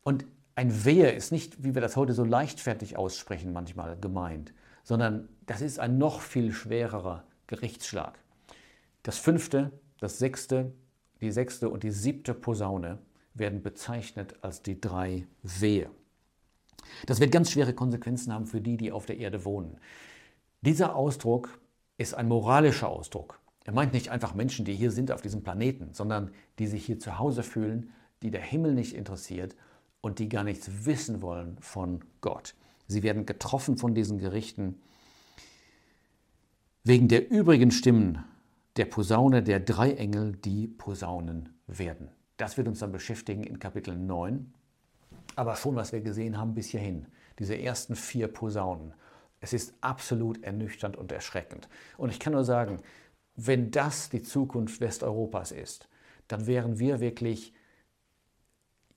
Und 0.03 0.25
ein 0.55 0.83
Wehe 0.83 1.11
ist 1.11 1.31
nicht, 1.31 1.63
wie 1.63 1.73
wir 1.73 1.81
das 1.81 1.95
heute 1.95 2.11
so 2.11 2.25
leichtfertig 2.25 2.97
aussprechen, 2.97 3.53
manchmal 3.53 3.97
gemeint, 3.97 4.53
sondern 4.83 5.29
das 5.45 5.61
ist 5.61 5.79
ein 5.79 5.97
noch 5.97 6.19
viel 6.19 6.51
schwererer 6.51 7.23
Gerichtsschlag. 7.47 8.19
Das 9.03 9.17
fünfte, 9.17 9.71
das 10.01 10.19
sechste, 10.19 10.73
die 11.21 11.31
sechste 11.31 11.69
und 11.69 11.83
die 11.83 11.91
siebte 11.91 12.33
Posaune 12.33 12.99
werden 13.37 13.61
bezeichnet 13.61 14.35
als 14.41 14.61
die 14.61 14.79
drei 14.79 15.27
Wehe. 15.43 15.89
Das 17.05 17.19
wird 17.19 17.31
ganz 17.31 17.51
schwere 17.51 17.73
Konsequenzen 17.73 18.33
haben 18.33 18.47
für 18.47 18.61
die, 18.61 18.77
die 18.77 18.91
auf 18.91 19.05
der 19.05 19.17
Erde 19.17 19.45
wohnen. 19.45 19.77
Dieser 20.61 20.95
Ausdruck 20.95 21.59
ist 21.97 22.13
ein 22.13 22.27
moralischer 22.27 22.89
Ausdruck. 22.89 23.39
Er 23.63 23.73
meint 23.73 23.93
nicht 23.93 24.09
einfach 24.09 24.33
Menschen, 24.33 24.65
die 24.65 24.75
hier 24.75 24.91
sind 24.91 25.11
auf 25.11 25.21
diesem 25.21 25.43
Planeten, 25.43 25.89
sondern 25.93 26.31
die 26.57 26.67
sich 26.67 26.85
hier 26.85 26.99
zu 26.99 27.19
Hause 27.19 27.43
fühlen, 27.43 27.91
die 28.21 28.31
der 28.31 28.41
Himmel 28.41 28.73
nicht 28.73 28.93
interessiert 28.93 29.55
und 30.01 30.19
die 30.19 30.29
gar 30.29 30.43
nichts 30.43 30.85
wissen 30.85 31.21
wollen 31.21 31.57
von 31.59 32.03
Gott. 32.21 32.55
Sie 32.87 33.03
werden 33.03 33.25
getroffen 33.25 33.77
von 33.77 33.93
diesen 33.93 34.19
Gerichten. 34.19 34.79
Wegen 36.83 37.09
der 37.09 37.29
übrigen 37.29 37.71
Stimmen 37.71 38.23
der 38.77 38.85
Posaune 38.85 39.43
der 39.43 39.59
drei 39.59 39.91
Engel, 39.93 40.33
die 40.37 40.67
Posaunen 40.67 41.49
werden. 41.67 42.09
Das 42.37 42.57
wird 42.57 42.67
uns 42.67 42.79
dann 42.79 42.91
beschäftigen 42.91 43.43
in 43.43 43.59
Kapitel 43.59 43.95
9 43.95 44.53
aber 45.37 45.55
schon, 45.55 45.75
was 45.75 45.91
wir 45.91 46.01
gesehen 46.01 46.37
haben 46.37 46.55
bis 46.55 46.69
hierhin, 46.69 47.05
diese 47.39 47.57
ersten 47.57 47.95
vier 47.95 48.27
Posaunen, 48.27 48.93
es 49.39 49.53
ist 49.53 49.75
absolut 49.81 50.43
ernüchternd 50.43 50.97
und 50.97 51.11
erschreckend. 51.11 51.69
Und 51.97 52.09
ich 52.09 52.19
kann 52.19 52.33
nur 52.33 52.43
sagen, 52.43 52.81
wenn 53.35 53.69
das 53.69 54.09
die 54.09 54.23
Zukunft 54.23 54.81
Westeuropas 54.81 55.51
ist, 55.51 55.87
dann 56.27 56.47
wären 56.47 56.79
wir 56.79 56.99
wirklich 56.99 57.53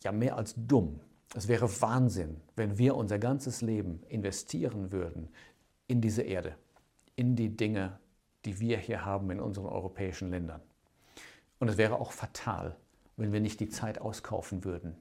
ja 0.02 0.12
mehr 0.12 0.36
als 0.36 0.54
dumm. 0.56 1.00
Es 1.34 1.46
wäre 1.46 1.68
Wahnsinn, 1.82 2.40
wenn 2.56 2.78
wir 2.78 2.96
unser 2.96 3.18
ganzes 3.18 3.60
Leben 3.60 4.02
investieren 4.08 4.92
würden 4.92 5.28
in 5.88 6.00
diese 6.00 6.22
Erde, 6.22 6.56
in 7.16 7.36
die 7.36 7.54
Dinge, 7.54 8.00
die 8.46 8.58
wir 8.60 8.78
hier 8.78 9.04
haben 9.04 9.30
in 9.30 9.40
unseren 9.40 9.66
europäischen 9.66 10.30
Ländern. 10.30 10.62
Und 11.58 11.68
es 11.68 11.76
wäre 11.76 11.96
auch 11.96 12.12
fatal, 12.12 12.78
wenn 13.20 13.32
wir 13.32 13.40
nicht 13.40 13.60
die 13.60 13.68
Zeit 13.68 14.00
auskaufen 14.00 14.64
würden, 14.64 14.96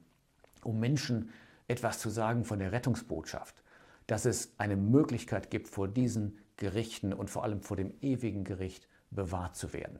um 0.62 0.78
Menschen 0.78 1.30
etwas 1.68 1.98
zu 1.98 2.10
sagen 2.10 2.44
von 2.44 2.58
der 2.58 2.72
Rettungsbotschaft, 2.72 3.62
dass 4.06 4.24
es 4.24 4.52
eine 4.58 4.76
Möglichkeit 4.76 5.50
gibt, 5.50 5.68
vor 5.68 5.88
diesen 5.88 6.38
Gerichten 6.56 7.12
und 7.12 7.30
vor 7.30 7.44
allem 7.44 7.62
vor 7.62 7.76
dem 7.76 7.94
ewigen 8.00 8.44
Gericht 8.44 8.88
bewahrt 9.10 9.56
zu 9.56 9.72
werden. 9.72 9.98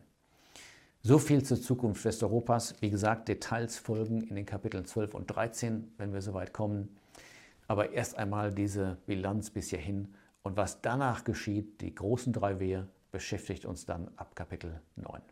So 1.02 1.18
viel 1.18 1.42
zur 1.42 1.60
Zukunft 1.60 2.04
Westeuropas. 2.04 2.74
Wie 2.82 2.90
gesagt, 2.90 3.28
Details 3.28 3.78
folgen 3.78 4.20
in 4.20 4.36
den 4.36 4.44
Kapiteln 4.44 4.84
12 4.84 5.14
und 5.14 5.26
13, 5.28 5.94
wenn 5.96 6.12
wir 6.12 6.20
soweit 6.20 6.52
kommen. 6.52 6.94
Aber 7.68 7.92
erst 7.92 8.18
einmal 8.18 8.52
diese 8.52 8.98
Bilanz 9.06 9.48
bis 9.50 9.70
hierhin 9.70 10.12
und 10.42 10.56
was 10.56 10.82
danach 10.82 11.24
geschieht, 11.24 11.80
die 11.80 11.94
großen 11.94 12.32
drei 12.32 12.60
Wehe, 12.60 12.88
beschäftigt 13.12 13.64
uns 13.64 13.86
dann 13.86 14.10
ab 14.16 14.36
Kapitel 14.36 14.80
9. 14.96 15.22